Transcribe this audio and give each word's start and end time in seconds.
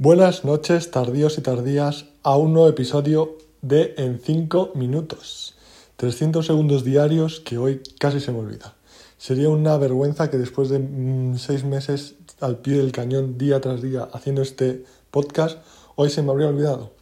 Buenas 0.00 0.44
noches, 0.44 0.92
tardíos 0.92 1.38
y 1.38 1.40
tardías, 1.40 2.04
a 2.22 2.36
un 2.36 2.52
nuevo 2.52 2.68
episodio 2.68 3.36
de 3.62 3.94
En 3.98 4.20
5 4.20 4.70
minutos. 4.76 5.56
300 5.96 6.46
segundos 6.46 6.84
diarios 6.84 7.40
que 7.40 7.58
hoy 7.58 7.82
casi 7.98 8.20
se 8.20 8.30
me 8.30 8.38
olvida. 8.38 8.76
Sería 9.16 9.48
una 9.48 9.76
vergüenza 9.76 10.30
que 10.30 10.38
después 10.38 10.68
de 10.68 10.78
mm, 10.78 11.38
seis 11.38 11.64
meses 11.64 12.14
al 12.38 12.58
pie 12.58 12.76
del 12.76 12.92
cañón, 12.92 13.38
día 13.38 13.60
tras 13.60 13.82
día, 13.82 14.08
haciendo 14.12 14.40
este 14.40 14.84
podcast, 15.10 15.58
hoy 15.96 16.10
se 16.10 16.22
me 16.22 16.30
habría 16.30 16.46
olvidado. 16.46 16.92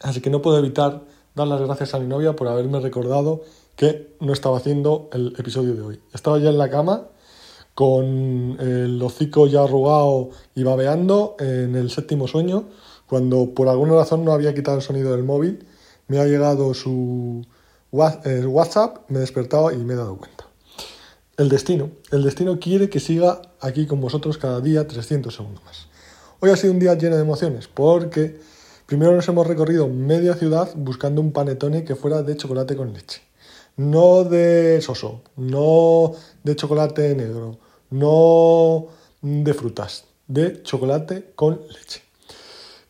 Así 0.00 0.20
que 0.20 0.28
no 0.28 0.42
puedo 0.42 0.58
evitar 0.58 1.02
dar 1.36 1.46
las 1.46 1.60
gracias 1.60 1.94
a 1.94 2.00
mi 2.00 2.08
novia 2.08 2.34
por 2.34 2.48
haberme 2.48 2.80
recordado 2.80 3.42
que 3.76 4.16
no 4.18 4.32
estaba 4.32 4.56
haciendo 4.56 5.08
el 5.12 5.36
episodio 5.38 5.74
de 5.74 5.82
hoy. 5.82 6.00
Estaba 6.12 6.40
ya 6.40 6.50
en 6.50 6.58
la 6.58 6.70
cama 6.70 7.06
con 7.74 8.56
el 8.60 9.00
hocico 9.02 9.46
ya 9.46 9.62
arrugado 9.62 10.30
y 10.54 10.62
babeando 10.62 11.36
en 11.38 11.74
el 11.74 11.90
séptimo 11.90 12.28
sueño, 12.28 12.68
cuando 13.06 13.54
por 13.54 13.68
alguna 13.68 13.94
razón 13.94 14.24
no 14.24 14.32
había 14.32 14.54
quitado 14.54 14.76
el 14.76 14.82
sonido 14.82 15.12
del 15.12 15.22
móvil, 15.22 15.66
me 16.08 16.18
ha 16.18 16.26
llegado 16.26 16.74
su 16.74 17.46
WhatsApp, 17.90 19.08
me 19.08 19.18
he 19.18 19.20
despertado 19.20 19.70
y 19.70 19.78
me 19.78 19.94
he 19.94 19.96
dado 19.96 20.16
cuenta. 20.16 20.46
El 21.36 21.48
destino. 21.48 21.90
El 22.10 22.22
destino 22.22 22.60
quiere 22.60 22.90
que 22.90 23.00
siga 23.00 23.42
aquí 23.60 23.86
con 23.86 24.00
vosotros 24.00 24.36
cada 24.36 24.60
día 24.60 24.86
300 24.86 25.34
segundos 25.34 25.64
más. 25.64 25.88
Hoy 26.40 26.50
ha 26.50 26.56
sido 26.56 26.72
un 26.72 26.78
día 26.78 26.94
lleno 26.94 27.16
de 27.16 27.22
emociones 27.22 27.68
porque 27.68 28.38
primero 28.86 29.12
nos 29.12 29.26
hemos 29.28 29.46
recorrido 29.46 29.88
media 29.88 30.34
ciudad 30.34 30.70
buscando 30.76 31.20
un 31.20 31.32
panetone 31.32 31.84
que 31.84 31.94
fuera 31.94 32.22
de 32.22 32.36
chocolate 32.36 32.76
con 32.76 32.92
leche 32.92 33.22
no 33.76 34.24
de 34.24 34.80
soso, 34.80 35.22
no 35.36 36.12
de 36.42 36.56
chocolate 36.56 37.14
negro, 37.14 37.58
no 37.90 38.88
de 39.20 39.54
frutas, 39.54 40.04
de 40.26 40.62
chocolate 40.62 41.32
con 41.34 41.60
leche. 41.68 42.02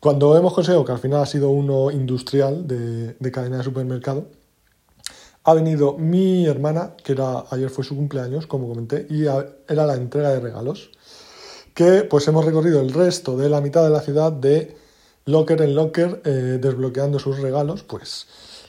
Cuando 0.00 0.36
hemos 0.36 0.52
conseguido 0.52 0.84
que 0.84 0.92
al 0.92 0.98
final 0.98 1.22
ha 1.22 1.26
sido 1.26 1.50
uno 1.50 1.90
industrial 1.90 2.66
de, 2.66 3.30
cadena 3.30 3.58
de 3.58 3.64
supermercado, 3.64 4.26
ha 5.44 5.54
venido 5.54 5.96
mi 5.96 6.46
hermana, 6.46 6.94
que 7.04 7.12
era, 7.12 7.44
ayer 7.50 7.70
fue 7.70 7.84
su 7.84 7.94
cumpleaños, 7.94 8.46
como 8.46 8.68
comenté, 8.68 9.06
y 9.10 9.26
era 9.26 9.86
la 9.86 9.94
entrega 9.94 10.30
de 10.30 10.40
regalos, 10.40 10.90
que 11.74 12.02
pues 12.02 12.26
hemos 12.28 12.44
recorrido 12.44 12.80
el 12.80 12.92
resto 12.92 13.36
de 13.36 13.48
la 13.48 13.60
mitad 13.60 13.84
de 13.84 13.90
la 13.90 14.00
ciudad 14.00 14.32
de 14.32 14.76
locker 15.24 15.62
en 15.62 15.74
locker, 15.74 16.20
eh, 16.24 16.58
desbloqueando 16.60 17.18
sus 17.18 17.38
regalos, 17.38 17.82
pues 17.82 18.26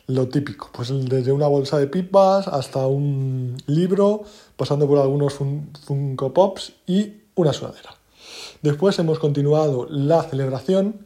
lo 0.07 0.27
típico, 0.27 0.69
pues 0.73 0.89
desde 0.89 1.31
una 1.31 1.47
bolsa 1.47 1.79
de 1.79 1.87
pipas 1.87 2.47
hasta 2.47 2.85
un 2.87 3.55
libro, 3.67 4.23
pasando 4.57 4.87
por 4.87 4.99
algunos 4.99 5.33
Funko 5.33 6.33
Pops 6.33 6.73
y 6.87 7.21
una 7.35 7.53
sudadera. 7.53 7.95
Después 8.61 8.97
hemos 8.99 9.19
continuado 9.19 9.87
la 9.89 10.23
celebración 10.23 11.05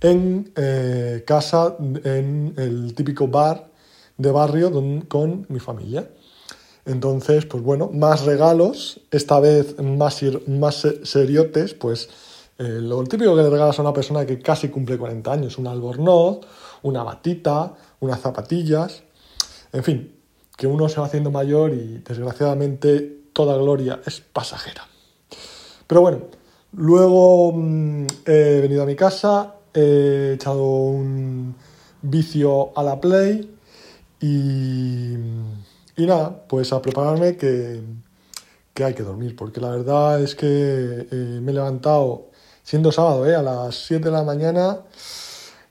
en 0.00 0.52
eh, 0.56 1.24
casa, 1.26 1.76
en 1.78 2.54
el 2.56 2.94
típico 2.94 3.28
bar 3.28 3.70
de 4.16 4.30
barrio 4.30 4.70
con 5.08 5.46
mi 5.48 5.60
familia. 5.60 6.08
Entonces, 6.86 7.44
pues 7.44 7.62
bueno, 7.62 7.90
más 7.92 8.24
regalos, 8.24 9.00
esta 9.10 9.38
vez 9.38 9.78
más, 9.80 10.22
más 10.46 10.86
seriotes, 11.02 11.74
pues 11.74 12.08
eh, 12.58 12.78
lo 12.80 13.02
típico 13.04 13.34
que 13.36 13.42
le 13.42 13.50
regalas 13.50 13.78
a 13.78 13.82
una 13.82 13.92
persona 13.92 14.26
que 14.26 14.38
casi 14.38 14.68
cumple 14.68 14.98
40 14.98 15.32
años, 15.32 15.58
un 15.58 15.66
albornoz, 15.66 16.40
una 16.82 17.02
batita, 17.02 17.74
unas 18.00 18.20
zapatillas, 18.20 19.02
en 19.72 19.84
fin, 19.84 20.16
que 20.56 20.66
uno 20.66 20.88
se 20.88 21.00
va 21.00 21.06
haciendo 21.06 21.30
mayor 21.30 21.72
y 21.72 22.02
desgraciadamente 22.06 23.20
toda 23.32 23.56
gloria 23.56 24.00
es 24.04 24.20
pasajera. 24.20 24.86
Pero 25.86 26.00
bueno, 26.02 26.20
luego 26.72 27.52
mm, 27.52 28.06
he 28.26 28.60
venido 28.62 28.82
a 28.82 28.86
mi 28.86 28.96
casa, 28.96 29.54
he 29.72 30.32
echado 30.34 30.64
un 30.64 31.54
vicio 32.02 32.76
a 32.76 32.82
la 32.82 33.00
Play 33.00 33.56
y, 34.20 35.14
y 35.96 36.06
nada, 36.06 36.44
pues 36.46 36.72
a 36.72 36.82
prepararme 36.82 37.36
que, 37.36 37.80
que, 38.74 38.84
hay 38.84 38.94
que 38.94 39.02
dormir, 39.02 39.36
porque 39.36 39.60
la 39.60 39.70
verdad 39.70 40.22
es 40.22 40.34
que 40.34 40.46
eh, 41.10 41.40
me 41.40 41.52
he 41.52 41.54
levantado 41.54 42.28
siendo 42.62 42.92
sábado, 42.92 43.26
¿eh? 43.26 43.34
a 43.34 43.42
las 43.42 43.74
7 43.86 44.04
de 44.04 44.10
la 44.10 44.22
mañana. 44.22 44.80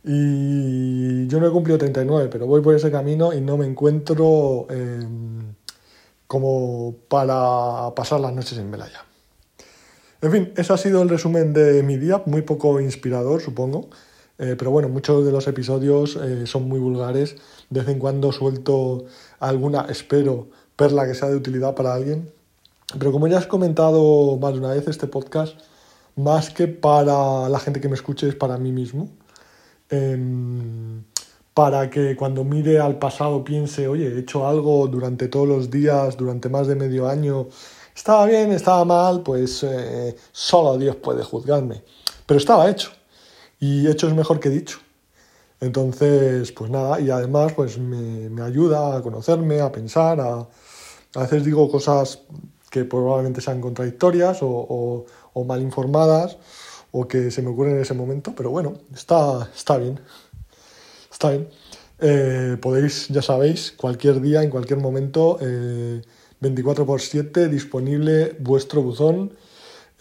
Y 0.04 1.28
yo 1.28 1.40
no 1.40 1.48
he 1.48 1.52
cumplido 1.52 1.78
39, 1.78 2.30
pero 2.32 2.48
voy 2.48 2.62
por 2.62 2.74
ese 2.74 2.90
camino 2.90 3.34
y 3.34 3.42
no 3.42 3.58
me 3.58 3.66
encuentro 3.66 4.68
em, 4.70 5.54
como 6.28 6.96
para 7.08 7.94
pasar 7.96 8.20
las 8.20 8.34
noches 8.34 8.58
en 8.58 8.70
Melaya. 8.70 9.04
En 10.22 10.32
fin, 10.32 10.54
ese 10.58 10.74
ha 10.74 10.78
sido 10.78 11.02
el 11.02 11.10
resumen 11.10 11.54
de 11.54 11.82
mi 11.84 11.98
día, 11.98 12.22
muy 12.26 12.42
poco 12.42 12.80
inspirador, 12.80 13.42
supongo. 13.42 13.90
Eh, 14.38 14.56
pero 14.58 14.72
bueno, 14.72 14.88
muchos 14.88 15.26
de 15.26 15.32
los 15.32 15.48
episodios 15.48 16.16
eh, 16.16 16.48
son 16.48 16.68
muy 16.68 16.80
vulgares. 16.80 17.36
De 17.70 17.82
vez 17.82 17.90
en 17.90 18.00
cuando 18.00 18.32
suelto 18.32 19.06
alguna, 19.40 19.88
espero, 19.90 20.48
perla 20.76 21.06
que 21.06 21.14
sea 21.14 21.30
de 21.30 21.36
utilidad 21.36 21.76
para 21.76 21.94
alguien. 21.94 22.32
Pero 22.98 23.12
como 23.12 23.28
ya 23.28 23.38
has 23.38 23.48
comentado 23.48 24.38
más 24.38 24.54
de 24.54 24.60
una 24.60 24.70
vez, 24.74 24.88
este 24.88 25.08
podcast 25.08 25.58
más 26.16 26.50
que 26.50 26.68
para 26.68 27.48
la 27.48 27.60
gente 27.60 27.80
que 27.80 27.88
me 27.88 27.96
escuche, 27.96 28.28
es 28.28 28.36
para 28.36 28.58
mí 28.58 28.72
mismo. 28.72 29.10
Em, 29.90 31.04
para 31.54 31.90
que 31.90 32.16
cuando 32.16 32.44
mire 32.44 32.80
al 32.80 33.00
pasado 33.00 33.44
piense, 33.44 33.88
oye, 33.88 34.08
he 34.08 34.20
hecho 34.20 34.48
algo 34.48 34.88
durante 34.88 35.28
todos 35.28 35.48
los 35.48 35.70
días, 35.70 36.16
durante 36.16 36.48
más 36.48 36.68
de 36.68 36.76
medio 36.76 37.08
año, 37.08 37.48
estaba 37.96 38.26
bien, 38.26 38.52
estaba 38.52 38.86
mal, 38.86 39.24
pues 39.24 39.64
eh, 39.64 40.16
solo 40.32 40.78
Dios 40.78 40.96
puede 40.98 41.24
juzgarme. 41.24 41.84
Pero 42.26 42.38
estaba 42.38 42.70
hecho. 42.70 42.92
Y 43.60 43.88
hecho 43.88 44.08
es 44.08 44.14
mejor 44.14 44.40
que 44.40 44.50
dicho. 44.50 44.80
Entonces, 45.60 46.52
pues 46.54 46.72
nada, 46.72 47.02
y 47.02 47.10
además 47.10 47.52
pues 47.54 47.78
me, 47.78 48.42
ayuda 48.42 48.96
a 48.96 49.02
conocerme, 49.02 49.60
a 49.60 49.72
pensar, 49.72 50.22
a, 50.22 50.48
a 51.16 51.22
veces 51.22 51.44
digo 51.44 51.70
cosas 51.70 52.20
que 52.70 52.86
probablemente 52.86 53.42
sean 53.42 53.62
contradictorias 53.62 54.40
o, 54.42 55.06
mal 55.46 55.62
informadas 55.62 56.38
o 56.92 57.08
que 57.08 57.32
se 57.32 57.42
me 57.42 57.50
ocurren 57.50 57.76
en 57.76 57.82
ese 57.82 57.94
momento, 57.94 58.34
pero 58.36 58.50
bueno, 58.50 58.74
está, 58.94 59.50
está 59.56 59.78
bien. 59.78 60.00
Está 61.12 61.32
bien. 61.32 61.50
Eh, 62.00 62.58
podéis, 62.62 63.08
ya 63.10 63.22
sabéis, 63.22 63.74
cualquier 63.76 64.22
día, 64.22 64.42
en 64.42 64.50
cualquier 64.50 64.80
momento, 64.80 65.38
24 66.40 66.86
x 66.96 67.10
7 67.12 67.50
disponible 67.50 68.38
vuestro 68.40 68.82
buzón. 68.82 69.34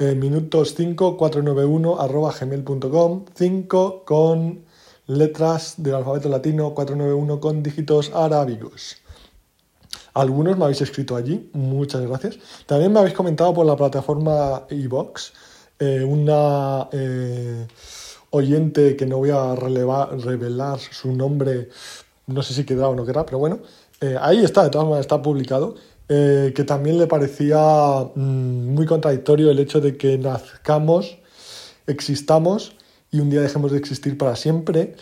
Eh, 0.01 0.15
minutos 0.15 0.75
5 0.77 1.17
491 1.17 2.01
arroba 2.01 2.33
gmail.com 2.33 3.25
5 3.35 4.05
con 4.05 4.65
letras 5.09 5.75
del 5.79 5.97
alfabeto 5.97 6.29
latino 6.29 6.73
491 6.73 7.41
con 7.41 7.65
dígitos 7.65 8.13
arábigos. 8.15 8.99
Algunos 10.15 10.57
me 10.57 10.65
habéis 10.65 10.83
escrito 10.83 11.17
allí, 11.17 11.51
muchas 11.53 12.03
gracias. 12.03 12.39
También 12.67 12.93
me 12.93 13.01
habéis 13.01 13.15
comentado 13.15 13.53
por 13.53 13.67
la 13.67 13.75
plataforma 13.75 14.67
iBox 14.71 15.33
eh, 15.81 16.03
una 16.03 16.89
eh, 16.91 17.67
oyente 18.31 18.97
que 18.97 19.07
no 19.07 19.19
voy 19.19 19.31
a 19.31 19.55
revelar 19.55 20.81
su 20.81 21.13
nombre, 21.13 21.69
no 22.27 22.43
sé 22.43 22.53
si 22.53 22.65
quedará 22.65 22.89
o 22.89 22.97
no 22.97 23.05
quedará, 23.05 23.25
pero 23.25 23.39
bueno, 23.39 23.61
eh, 24.01 24.17
ahí 24.21 24.43
está, 24.45 24.65
de 24.65 24.71
todas 24.71 24.87
maneras 24.87 25.07
está 25.07 25.23
publicado, 25.23 25.77
que 26.09 26.65
también 26.67 26.99
le 26.99 27.07
parecía 27.07 27.59
mm, 28.15 28.75
muy 28.75 28.87
contradictorio 28.87 29.51
el 29.51 29.59
hecho 29.59 29.81
de 29.81 29.97
que 29.97 30.17
nazcamos, 30.19 31.19
existamos 31.87 32.75
y 33.11 33.21
un 33.21 33.31
día 33.31 33.43
dejemos 33.43 33.71
de 33.73 33.79
existir 33.79 34.17
para 34.17 34.35
siempre. 34.35 34.95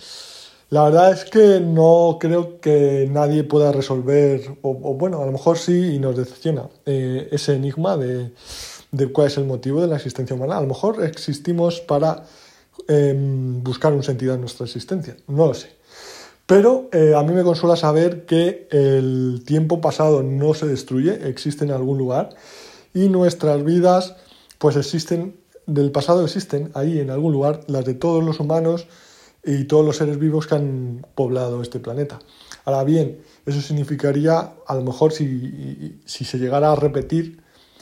La 0.68 0.82
verdad 0.82 1.12
es 1.12 1.24
que 1.24 1.60
no 1.60 2.18
creo 2.20 2.60
que 2.60 3.08
nadie 3.10 3.44
pueda 3.44 3.70
resolver, 3.70 4.58
o, 4.62 4.74
bueno, 4.94 5.22
a 5.22 5.26
lo 5.26 5.32
mejor 5.32 5.58
sí 5.58 5.94
y 5.94 5.98
nos 6.00 6.16
decepciona, 6.16 6.68
ese 6.84 7.54
enigma 7.54 7.96
de, 7.96 8.32
cuál 9.12 9.28
es 9.28 9.36
el 9.36 9.44
motivo 9.44 9.80
de 9.80 9.86
la 9.86 9.96
existencia 9.96 10.34
humana. 10.34 10.58
A 10.58 10.60
lo 10.60 10.66
mejor 10.66 11.04
existimos 11.04 11.80
para 11.80 12.24
em, 12.88 13.62
buscar 13.62 13.92
un 13.92 14.02
sentido 14.02 14.34
en 14.34 14.40
nuestra 14.40 14.66
existencia, 14.66 15.16
no 15.26 15.46
lo 15.46 15.54
sé. 15.54 15.70
Pero 16.46 16.88
eh, 16.92 17.14
a 17.16 17.22
mí 17.22 17.32
me 17.32 17.42
consuela 17.42 17.76
saber 17.76 18.24
que 18.24 18.68
el 18.70 19.42
tiempo 19.44 19.80
pasado 19.80 20.22
no 20.22 20.54
se 20.54 20.66
destruye, 20.66 21.28
existe 21.28 21.64
en 21.64 21.72
algún 21.72 21.98
lugar 21.98 22.30
y 22.94 23.08
nuestras 23.08 23.64
vidas 23.64 24.14
pues 24.58 24.76
existen, 24.76 25.36
del 25.66 25.90
pasado 25.90 26.24
existen 26.24 26.70
ahí 26.74 27.00
en 27.00 27.10
algún 27.10 27.32
lugar, 27.32 27.60
las 27.66 27.84
de 27.84 27.94
todos 27.94 28.22
los 28.22 28.38
humanos, 28.38 28.86
y 29.46 29.64
todos 29.64 29.86
los 29.86 29.96
seres 29.96 30.18
vivos 30.18 30.46
que 30.48 30.56
han 30.56 31.06
poblado 31.14 31.62
este 31.62 31.78
planeta. 31.78 32.18
Ahora 32.64 32.82
bien, 32.82 33.20
eso 33.46 33.60
significaría, 33.60 34.54
a 34.66 34.74
lo 34.74 34.82
mejor 34.82 35.12
si, 35.12 36.00
se 36.04 36.38
llegara 36.38 36.72
a 36.72 36.74
repetir, 36.74 37.40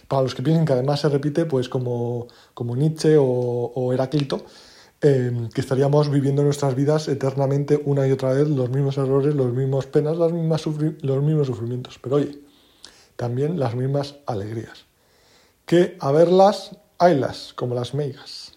para 0.09 0.23
los 0.23 0.35
que 0.35 0.43
piensen 0.43 0.65
que 0.65 0.73
además 0.73 1.01
se 1.01 1.09
repite, 1.09 1.45
pues 1.47 1.69
como, 1.69 2.29
como 2.55 2.77
Nietzsche 2.77 3.17
o, 3.19 3.93
Heráclito, 3.93 4.45
em, 5.01 5.49
que 5.49 5.61
estaríamos 5.61 6.11
viviendo 6.11 6.43
nuestras 6.43 6.75
vidas 6.75 7.09
eternamente 7.09 7.81
una 7.85 8.07
y 8.07 8.13
otra 8.13 8.33
vez 8.33 8.49
los 8.49 8.71
mismos 8.71 8.99
errores, 8.99 9.35
los 9.35 9.53
mismos 9.53 9.87
penas, 9.87 10.17
las 10.17 10.33
mismas 10.33 10.65
los 10.67 11.23
mismos 11.23 11.47
sufrimientos. 11.47 11.99
Pero 12.03 12.17
oye, 12.17 12.39
también 13.17 13.59
las 13.59 13.75
mismas 13.75 14.17
alegrías. 14.27 14.87
Que 15.67 15.97
a 16.01 16.13
verlas, 16.13 16.77
haylas, 16.99 17.53
como 17.55 17.75
las 17.75 17.95
meigas. 17.95 18.53